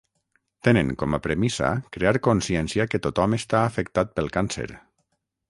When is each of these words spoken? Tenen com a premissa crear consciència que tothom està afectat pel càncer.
Tenen 0.67 0.87
com 1.01 1.15
a 1.17 1.19
premissa 1.25 1.69
crear 1.97 2.15
consciència 2.29 2.89
que 2.95 3.01
tothom 3.05 3.37
està 3.41 3.61
afectat 3.69 4.19
pel 4.19 4.35
càncer. 4.41 4.69